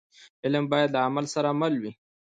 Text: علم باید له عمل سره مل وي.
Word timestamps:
علم 0.43 0.65
باید 0.71 0.89
له 0.95 0.99
عمل 1.07 1.25
سره 1.35 1.49
مل 1.59 1.73
وي. 1.81 1.91